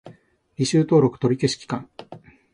[0.57, 1.87] 履修登録取り消し期間